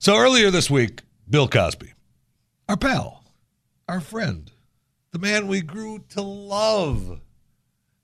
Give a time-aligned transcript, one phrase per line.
[0.00, 1.92] So earlier this week, Bill Cosby,
[2.68, 3.24] our pal,
[3.88, 4.50] our friend,
[5.12, 7.20] the man we grew to love,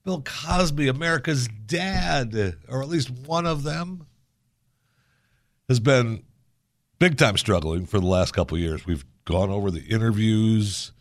[0.04, 4.06] Bill Cosby, America's dad, or at least one of them,
[5.68, 6.22] has been
[6.98, 8.86] big time struggling for the last couple years.
[8.86, 10.92] We've gone over the interviews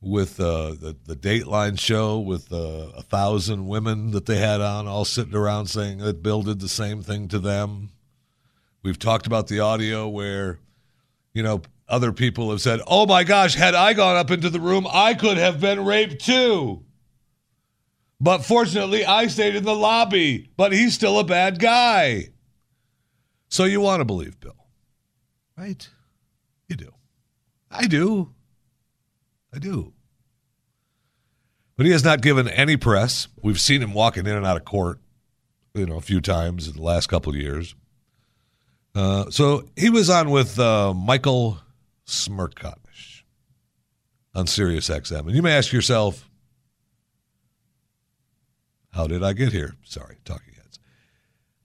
[0.00, 4.86] with uh, the the Dateline show with uh, a thousand women that they had on,
[4.86, 7.90] all sitting around saying that Bill did the same thing to them.
[8.86, 10.60] We've talked about the audio where,
[11.34, 14.60] you know, other people have said, "Oh my gosh, had I gone up into the
[14.60, 16.84] room, I could have been raped too."
[18.20, 20.52] But fortunately, I stayed in the lobby.
[20.56, 22.28] But he's still a bad guy.
[23.48, 24.54] So you want to believe Bill,
[25.58, 25.88] right?
[26.68, 26.94] You do.
[27.68, 28.34] I do.
[29.52, 29.94] I do.
[31.76, 33.26] But he has not given any press.
[33.42, 35.00] We've seen him walking in and out of court,
[35.74, 37.74] you know, a few times in the last couple of years.
[38.96, 41.58] Uh, so he was on with uh, Michael
[42.06, 43.24] Smerconish
[44.34, 45.26] on Sirius XM.
[45.26, 46.30] And you may ask yourself,
[48.92, 49.74] how did I get here?
[49.84, 50.78] Sorry, talking heads.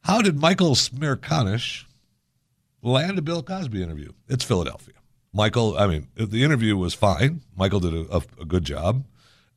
[0.01, 1.85] How did Michael Smerconish
[2.81, 4.11] land a Bill Cosby interview?
[4.27, 4.95] It's Philadelphia.
[5.31, 7.43] Michael, I mean, the interview was fine.
[7.55, 9.05] Michael did a, a, a good job,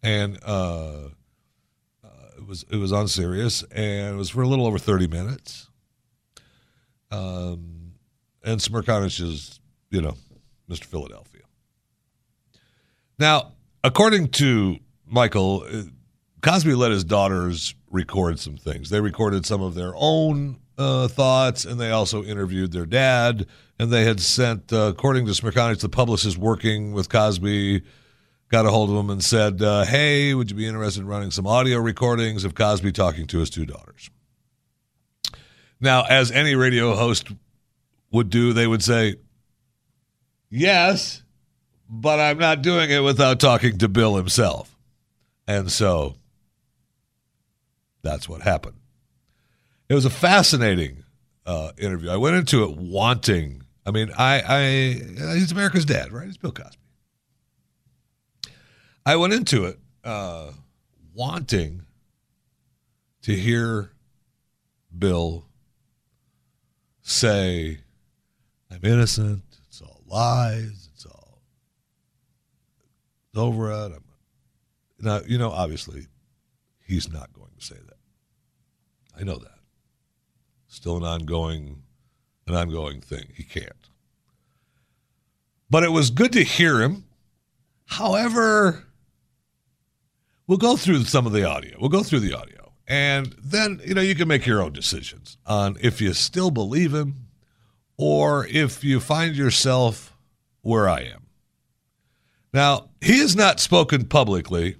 [0.00, 1.08] and uh,
[2.04, 5.08] uh, it was it was on Sirius, and it was for a little over thirty
[5.08, 5.68] minutes.
[7.14, 7.92] Um,
[8.42, 9.60] and Smerconish is,
[9.90, 10.16] you know,
[10.68, 10.84] Mr.
[10.84, 11.42] Philadelphia.
[13.18, 13.52] Now,
[13.82, 15.82] according to Michael, uh,
[16.42, 18.90] Cosby let his daughters record some things.
[18.90, 23.46] They recorded some of their own uh, thoughts, and they also interviewed their dad.
[23.78, 27.82] And they had sent, uh, according to Smerconish, the publicist working with Cosby
[28.50, 31.30] got a hold of him and said, uh, "Hey, would you be interested in running
[31.30, 34.10] some audio recordings of Cosby talking to his two daughters?"
[35.84, 37.28] Now, as any radio host
[38.10, 39.16] would do, they would say,
[40.48, 41.22] "Yes,
[41.90, 44.74] but I'm not doing it without talking to Bill himself."
[45.46, 46.16] And so
[48.00, 48.76] that's what happened.
[49.90, 51.04] It was a fascinating
[51.44, 52.08] uh, interview.
[52.08, 53.62] I went into it wanting.
[53.84, 56.26] I mean, I, I he's America's dad, right?
[56.26, 56.78] It's Bill Cosby.
[59.04, 60.52] I went into it uh,
[61.12, 61.82] wanting
[63.20, 63.90] to hear
[64.98, 65.44] Bill
[67.04, 67.78] say,
[68.70, 69.44] "I'm innocent.
[69.68, 70.88] It's all lies.
[70.92, 71.42] It's all
[73.28, 74.04] it's over it." I'm,
[74.98, 76.06] now, you know, obviously,
[76.84, 77.98] he's not going to say that.
[79.18, 79.58] I know that.
[80.66, 81.82] Still an ongoing,
[82.48, 83.26] an ongoing thing.
[83.34, 83.70] He can't.
[85.70, 87.04] But it was good to hear him.
[87.86, 88.84] However,
[90.46, 91.76] we'll go through some of the audio.
[91.78, 92.53] We'll go through the audio.
[92.86, 96.92] And then, you know, you can make your own decisions on if you still believe
[96.92, 97.28] him
[97.96, 100.16] or if you find yourself
[100.60, 101.26] where I am.
[102.52, 104.76] Now, he has not spoken publicly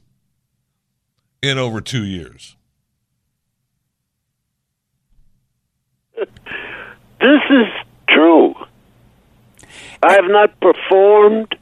[1.43, 2.57] in over two years.
[7.21, 7.67] This is
[8.07, 8.55] true.
[10.03, 11.57] I have not performed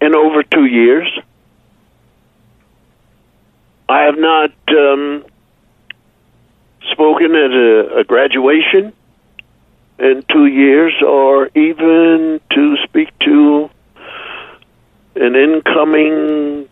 [0.00, 1.06] in over two years.
[3.90, 5.24] I have not um,
[6.92, 8.92] spoken at a, a graduation
[9.98, 13.68] in two years, or even to speak to
[15.16, 16.68] an incoming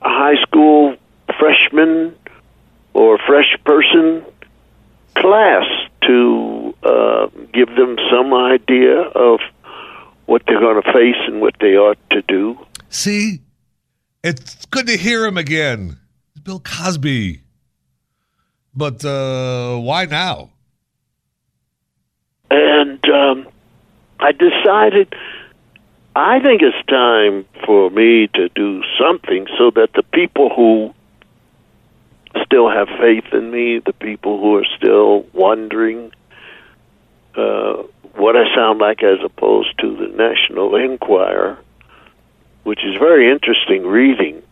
[0.00, 0.94] high school
[1.40, 2.14] freshman
[2.94, 4.24] or fresh person
[5.16, 5.66] class
[6.06, 9.40] to uh, give them some idea of
[10.26, 12.56] what they're going to face and what they ought to do.
[12.90, 13.40] See,
[14.22, 15.98] It's good to hear him again.
[16.44, 17.42] Bill Cosby.
[18.74, 20.50] But uh, why now?
[22.50, 23.48] And um,
[24.20, 25.14] I decided
[26.18, 30.92] I think it's time for me to do something so that the people who
[32.44, 36.10] still have faith in me, the people who are still wondering
[37.36, 41.56] uh, what I sound like as opposed to the National Enquirer,
[42.64, 44.42] which is very interesting reading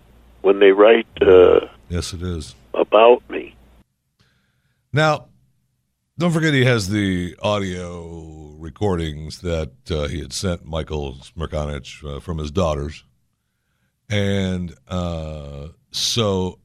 [0.43, 2.55] when they write uh, Yes, it is.
[2.75, 3.55] about me.
[4.93, 5.27] Now,
[6.19, 12.21] don't forget he has the audio recordings that uh, he had sent Michael Smerconish uh,
[12.21, 13.05] from his daughters.
[14.09, 16.59] And uh, so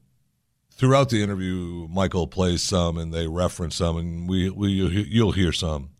[0.72, 5.52] throughout the interview, Michael plays some and they reference some, and we, we you'll hear
[5.52, 5.90] some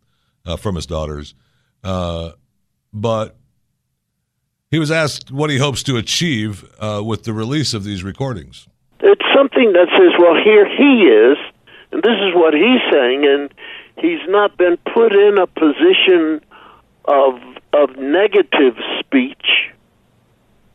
[0.45, 1.35] uh, from his daughters.
[1.83, 2.31] Uh,
[2.91, 3.37] but
[4.71, 8.67] he was asked what he hopes to achieve uh, with the release of these recordings.
[9.03, 11.37] It's something that says, well, here he is,
[11.91, 13.53] and this is what he's saying, and
[13.97, 16.41] he's not been put in a position
[17.05, 17.39] of
[17.73, 19.73] of negative speech,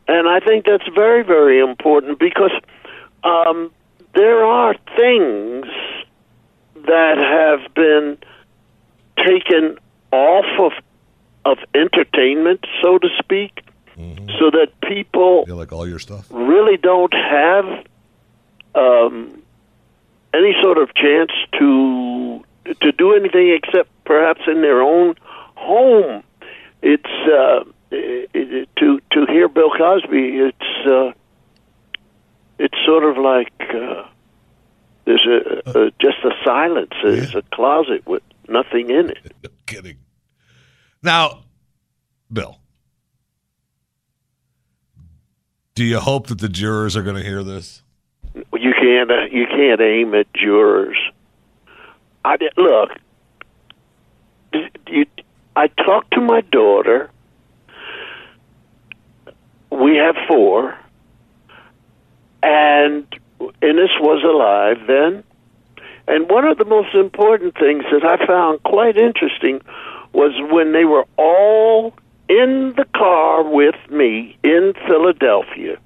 [0.07, 2.51] and I think that's very very important because
[3.23, 3.71] um,
[4.13, 5.65] there are things
[6.85, 8.17] that have been
[9.17, 9.79] taken
[10.11, 10.71] off of
[11.45, 13.61] of entertainment, so to speak,
[14.37, 16.27] so that people like all your stuff?
[16.29, 17.65] really don't have
[18.75, 19.41] um,
[20.33, 22.43] any sort of chance to
[22.81, 25.15] to do anything except perhaps in their own
[25.55, 26.23] home.
[26.81, 30.37] It's uh, it, it, to to hear Bill Cosby.
[30.37, 31.11] It's uh,
[32.57, 34.07] it's sort of like uh,
[35.05, 36.91] there's a, a just a silence.
[37.03, 39.33] There's a closet with nothing in it.
[39.43, 39.97] No kidding.
[41.01, 41.43] Now,
[42.33, 42.59] Bill,
[45.75, 47.83] do you hope that the jurors are going to hear this?
[48.79, 50.97] Can't uh, you can't aim at jurors.
[52.23, 52.91] I did, look.
[54.87, 55.05] You,
[55.55, 57.09] I talked to my daughter.
[59.69, 60.77] We have four,
[62.41, 63.05] and
[63.61, 65.23] Ennis was alive then.
[66.07, 69.61] And one of the most important things that I found quite interesting
[70.13, 71.93] was when they were all
[72.29, 75.77] in the car with me in Philadelphia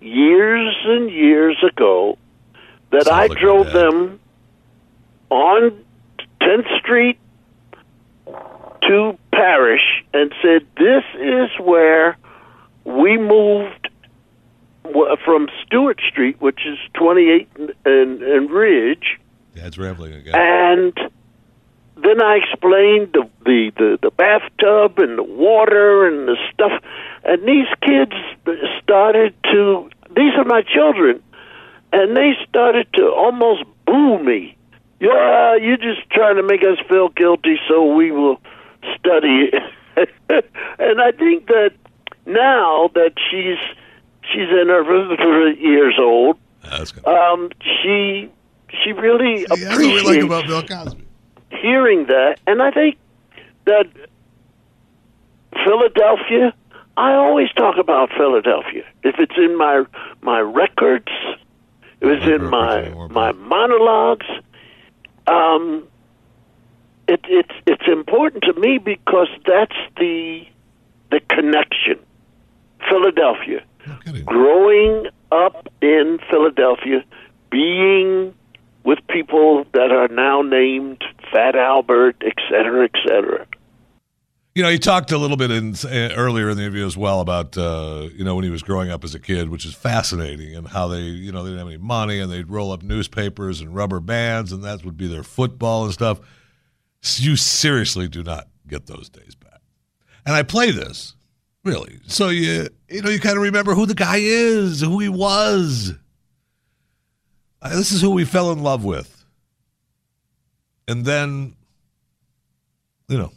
[0.00, 2.18] years and years ago
[2.90, 4.20] that Sounds I like drove them
[5.30, 5.84] on
[6.40, 7.18] 10th Street
[8.26, 12.16] to Parrish and said, This is where
[12.84, 13.88] we moved
[15.24, 19.18] from Stewart Street, which is 28 and, and, and Ridge,
[19.54, 20.34] Dad's rambling again.
[20.34, 21.10] and
[22.02, 26.72] then I explained the, the, the, the bathtub and the water and the stuff.
[27.24, 28.14] And these kids
[28.82, 31.22] started to, these are my children,
[31.92, 34.56] and they started to almost boo me.
[35.00, 38.40] Yeah, you're just trying to make us feel guilty so we will
[38.98, 39.50] study.
[39.96, 41.72] and I think that
[42.26, 43.58] now that she's
[44.32, 46.36] she's in her years old,
[47.06, 48.28] um, she
[48.82, 51.04] she really See, that's appreciates we like about Bill Cosby.
[51.50, 52.98] hearing that, and I think
[53.64, 53.86] that
[55.64, 56.54] Philadelphia.
[56.98, 58.84] I always talk about Philadelphia.
[59.04, 59.84] If it's in my
[60.20, 61.12] my records,
[62.00, 64.26] if it's in my my monologues,
[65.28, 65.86] um,
[67.06, 70.44] it, it's it's important to me because that's the
[71.12, 72.00] the connection.
[72.88, 77.04] Philadelphia No growing up in Philadelphia,
[77.48, 78.34] being
[78.82, 83.46] with people that are now named Fat Albert, et cetera, et cetera.
[84.54, 87.20] You know, he talked a little bit in, uh, earlier in the interview as well
[87.20, 90.56] about uh, you know when he was growing up as a kid, which is fascinating,
[90.56, 93.60] and how they you know they didn't have any money and they'd roll up newspapers
[93.60, 96.18] and rubber bands, and that would be their football and stuff.
[97.16, 99.60] You seriously do not get those days back.
[100.26, 101.14] And I play this
[101.64, 105.08] really, so you you know you kind of remember who the guy is, who he
[105.08, 105.94] was.
[107.62, 109.24] This is who we fell in love with,
[110.88, 111.54] and then
[113.08, 113.32] you know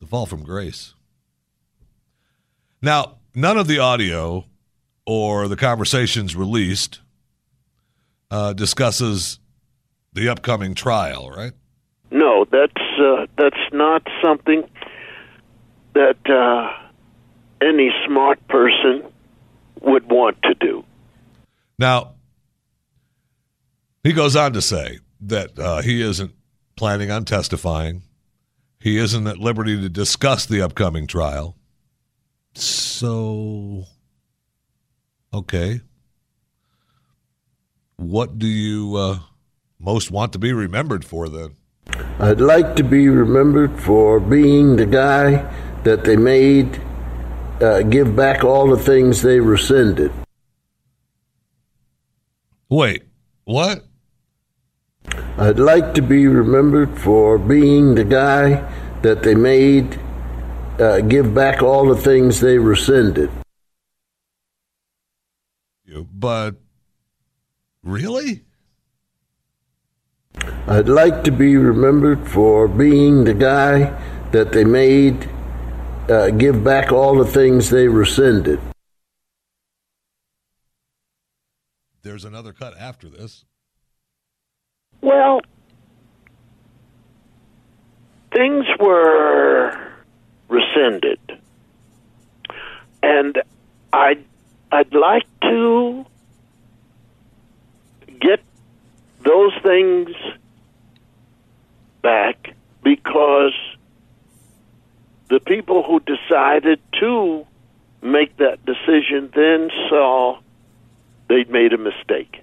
[0.00, 0.94] the fall from grace.
[2.80, 4.44] Now, none of the audio
[5.06, 7.00] or the conversations released
[8.30, 9.38] uh, discusses
[10.12, 11.52] the upcoming trial, right?
[12.10, 14.68] No, that's uh, that's not something
[15.94, 16.72] that uh,
[17.60, 19.02] any smart person
[19.80, 20.84] would want to do.
[21.78, 22.14] Now,
[24.02, 26.32] he goes on to say that uh, he isn't
[26.76, 28.02] planning on testifying.
[28.80, 31.56] He isn't at liberty to discuss the upcoming trial.
[32.54, 33.84] So,
[35.32, 35.80] Okay.
[37.96, 39.18] What do you uh,
[39.78, 41.56] most want to be remembered for then?
[42.20, 45.36] I'd like to be remembered for being the guy
[45.82, 46.80] that they made
[47.60, 50.12] uh, give back all the things they rescinded.
[52.68, 53.02] Wait,
[53.44, 53.84] what?
[55.40, 58.68] I'd like to be remembered for being the guy
[59.02, 60.00] that they made
[60.80, 63.30] uh, give back all the things they rescinded.
[66.12, 66.56] But
[67.84, 68.42] really?
[70.66, 73.96] I'd like to be remembered for being the guy
[74.32, 75.30] that they made
[76.08, 78.60] uh, give back all the things they rescinded.
[82.02, 83.44] There's another cut after this.
[85.00, 85.40] Well,
[88.32, 89.76] things were
[90.48, 91.20] rescinded,
[93.02, 93.42] and
[93.92, 94.24] I'd
[94.70, 96.04] I'd like to
[98.20, 98.40] get
[99.20, 100.10] those things
[102.02, 103.54] back because
[105.28, 107.46] the people who decided to
[108.02, 110.38] make that decision then saw
[111.28, 112.42] they'd made a mistake.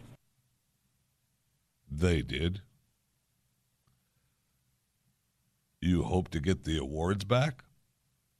[1.98, 2.62] They did.
[5.80, 7.64] You hope to get the awards back?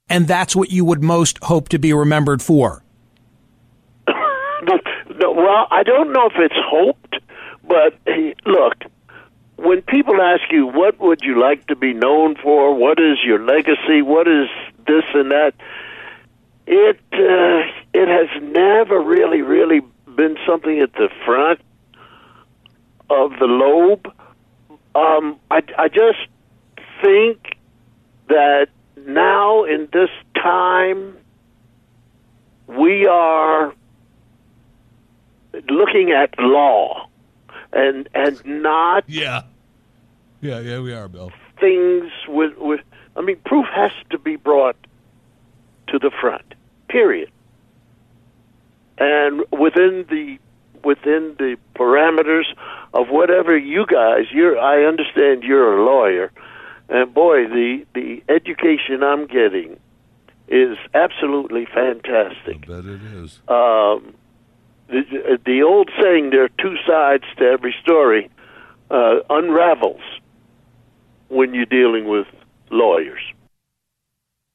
[0.10, 2.84] And that's what you would most hope to be remembered for.
[4.08, 7.16] well, I don't know if it's hoped,
[7.66, 7.98] but
[8.46, 8.76] look,
[9.56, 13.40] when people ask you what would you like to be known for, what is your
[13.40, 14.50] legacy, what is
[14.86, 15.54] this and that,
[16.68, 19.82] it uh, it has never really, really
[20.16, 21.62] been something at the front
[23.10, 24.12] of the lobe.
[24.96, 26.28] Um, I, I just
[27.04, 27.58] think
[28.30, 28.68] that
[29.06, 31.18] now in this time
[32.68, 33.74] we are
[35.70, 37.08] looking at law
[37.72, 39.44] and and not Yeah.
[40.42, 41.32] Yeah, yeah, we are, Bill.
[41.60, 42.82] things with with
[43.16, 44.76] I mean proof has to be brought
[45.88, 46.56] to the front.
[46.90, 47.30] Period.
[48.98, 50.40] And within the
[50.84, 52.46] within the parameters
[52.96, 56.32] of whatever you guys you're I understand you're a lawyer
[56.90, 59.80] and boy the the education I'm getting
[60.48, 62.64] is absolutely fantastic.
[62.64, 63.40] I bet it is.
[63.48, 64.14] Um,
[64.88, 68.30] the, the old saying there are two sides to every story
[68.92, 70.02] uh, unravels
[71.30, 72.28] when you're dealing with
[72.70, 73.22] lawyers.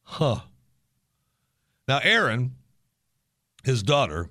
[0.05, 0.41] Huh.
[1.89, 2.51] Now, Erinn,
[3.65, 4.31] his daughter,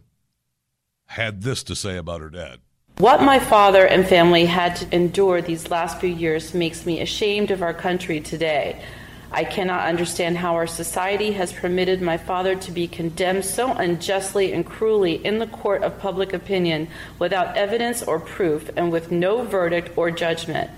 [1.07, 2.59] had this to say about her dad.
[2.99, 7.49] What my father and family had to endure these last few years makes me ashamed
[7.49, 8.83] of our country today.
[9.31, 14.51] I cannot understand how our society has permitted my father to be condemned so unjustly
[14.51, 16.89] and cruelly in the court of public opinion
[17.19, 20.69] without evidence or proof and with no verdict or judgment.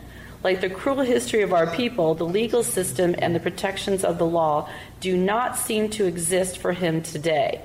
[0.44, 4.28] Like the cruel history of our people, the legal system and the protections of the
[4.28, 7.63] law do not seem to exist for him today.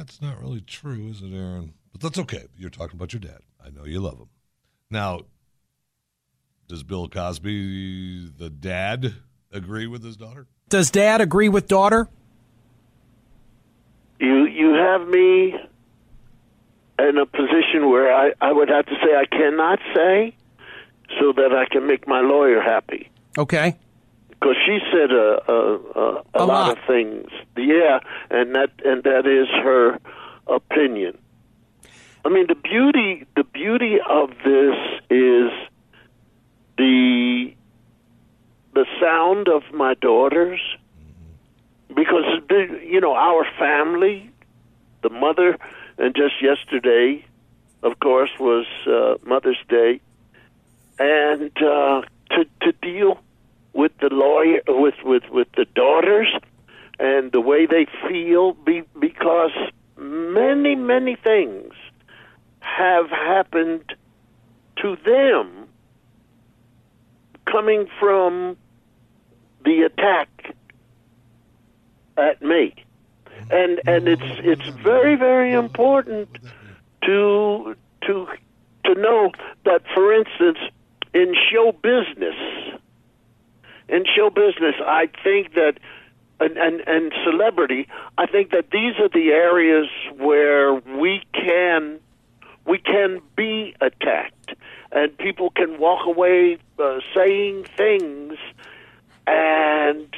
[0.00, 1.72] That's not really true, is it, Erinn?
[1.92, 2.46] But that's okay.
[2.56, 3.40] You're talking about your dad.
[3.62, 4.30] I know you love him.
[4.88, 5.20] Now,
[6.68, 9.12] does Bill Cosby, the dad,
[9.52, 10.46] agree with his daughter?
[10.70, 12.08] Does dad agree with daughter?
[14.18, 15.54] You you have me
[16.98, 20.34] in a position where I, I would have to say I cannot say
[21.18, 23.10] so that I can make my lawyer happy.
[23.36, 23.76] Okay.
[24.40, 26.78] Because she said a a, a, a, A lot, lot.
[26.78, 27.28] of things.
[27.56, 29.98] Yeah, and that and that is her
[30.46, 31.18] opinion.
[32.24, 34.76] I mean, the beauty the beauty of this
[35.10, 35.50] is
[36.78, 37.54] the
[38.74, 40.60] the sound of my daughters
[41.94, 44.30] because the, you know our family,
[45.02, 45.58] the mother,
[45.98, 47.24] and just yesterday,
[47.82, 50.00] of course, was uh, Mother's Day,
[50.98, 53.18] and uh, to to deal
[53.72, 56.28] with the lawyer with with with the daughters
[56.98, 59.52] and the way they feel be, because
[59.96, 61.72] many many things
[62.60, 63.94] have happened
[64.76, 65.68] to them
[67.46, 68.56] coming from
[69.64, 70.54] the attack
[72.16, 72.74] at me.
[73.50, 76.28] And and it's it's very very important
[77.04, 78.28] to to
[78.84, 79.30] to know
[79.64, 80.58] that for instance
[81.14, 82.36] in show business
[83.90, 85.74] in show business, I think that,
[86.38, 92.00] and, and, and celebrity, I think that these are the areas where we can
[92.66, 94.54] we can be attacked,
[94.92, 98.34] and people can walk away uh, saying things,
[99.26, 100.08] and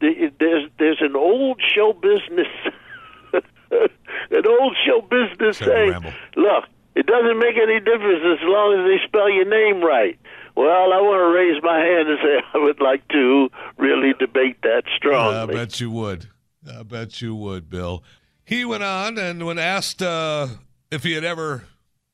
[0.00, 2.48] there's there's an old show business,
[3.32, 6.12] an old show business saying, ramble.
[6.36, 6.64] "Look,
[6.94, 10.18] it doesn't make any difference as long as they spell your name right."
[10.56, 14.62] Well, I want to raise my hand and say I would like to really debate
[14.62, 15.34] that strong.
[15.34, 16.28] I bet you would.
[16.68, 18.02] I bet you would, Bill.
[18.44, 20.48] He went on, and when asked uh,
[20.90, 21.64] if he had ever,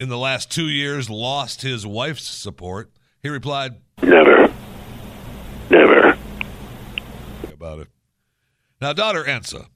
[0.01, 2.91] in the last two years, lost his wife's support,
[3.23, 4.53] he replied Never,
[5.71, 6.19] never.
[7.53, 7.89] about it.
[8.81, 9.67] Now, daughter Ensa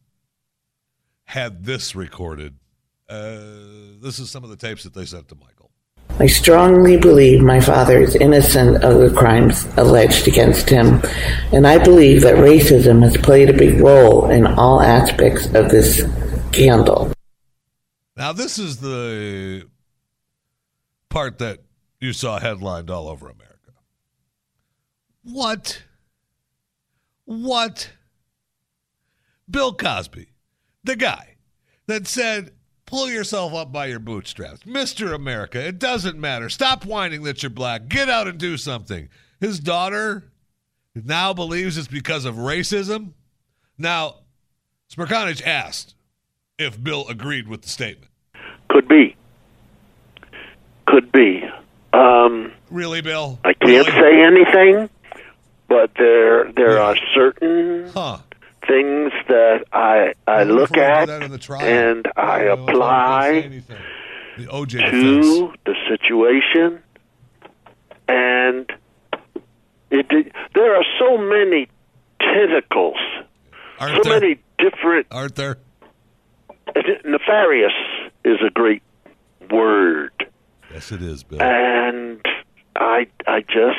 [1.26, 2.56] had this recorded.
[3.08, 3.38] Uh,
[4.02, 5.70] this is some of the tapes that they sent to Michael.
[6.18, 11.02] I strongly believe my father is innocent of the crimes alleged against him,
[11.52, 16.02] and I believe that racism has played a big role in all aspects of this
[16.48, 17.12] scandal.
[18.16, 19.68] Now, this is the
[21.10, 21.58] part that
[22.00, 23.72] you saw headlined all over America.
[25.22, 25.82] What?
[27.26, 27.90] What?
[29.50, 30.28] Bill Cosby,
[30.82, 31.36] the guy
[31.86, 32.52] that said,
[32.86, 34.60] pull yourself up by your bootstraps.
[34.60, 35.14] Mr.
[35.14, 36.48] America, it doesn't matter.
[36.48, 37.88] Stop whining that you're black.
[37.88, 39.08] Get out and do something.
[39.40, 40.24] His daughter
[40.94, 43.12] now believes it's because of racism.
[43.76, 44.16] Now,
[44.90, 45.94] Smerconish asked
[46.58, 48.10] if Bill agreed with the statement.
[48.70, 49.16] Could be.
[50.86, 51.42] Could be.
[51.92, 53.38] Um, Really, Bill?
[53.44, 53.90] I can't Really?
[53.90, 54.90] say anything,
[55.68, 58.18] but there there are certain Huh.
[58.66, 61.62] Things that I I look we're gonna do at that in the trial.
[61.62, 63.76] and I don't know if I'm gonna say apply.
[64.38, 65.26] The OJ defense.
[65.26, 66.82] to the situation,
[68.08, 68.70] and
[69.90, 71.68] it there are so many
[72.20, 72.96] tentacles,
[73.78, 74.20] Aren't so there?
[74.20, 75.58] many different Aren't there?
[77.04, 77.72] nefarious
[78.24, 78.82] is a great
[79.50, 80.12] word.
[80.72, 81.40] Yes, it is, Bill.
[81.40, 82.20] and
[82.74, 83.78] I I just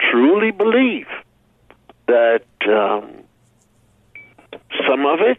[0.00, 1.06] truly believe
[2.06, 3.21] that um,
[4.88, 5.38] some of it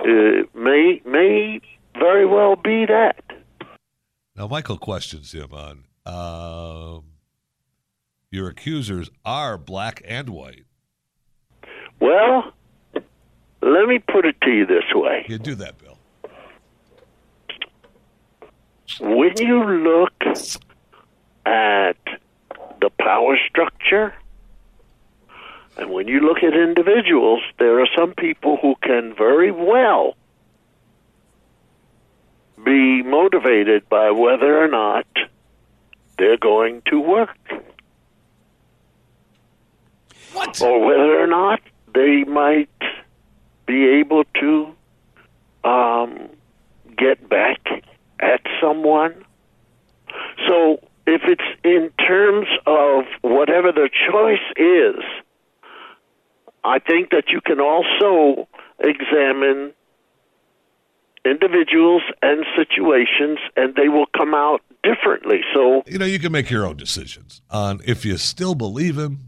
[0.00, 1.60] uh, may may
[1.98, 3.22] very well be that.
[4.36, 7.04] Now, Michael questions him on um,
[8.30, 10.64] your accusers are black and white.
[12.00, 12.52] Well,
[12.94, 15.98] let me put it to you this way: You do that, Bill.
[19.00, 20.12] when you look
[21.46, 21.96] at
[22.80, 24.14] the power structure.
[25.76, 30.14] And when you look at individuals, there are some people who can very well
[32.64, 35.06] be motivated by whether or not
[36.18, 37.36] they're going to work.
[40.32, 40.60] What?
[40.60, 41.60] Or whether or not
[41.94, 42.68] they might
[43.66, 44.74] be able to
[45.64, 46.28] um,
[46.96, 47.60] get back
[48.20, 49.24] at someone.
[50.46, 55.02] So if it's in terms of whatever their choice is,
[56.64, 59.72] I think that you can also examine
[61.24, 65.40] individuals and situations, and they will come out differently.
[65.54, 69.18] So, You know, you can make your own decisions on if you still believe him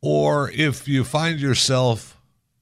[0.00, 2.19] or if you find yourself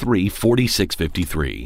[0.00, 1.58] 4653.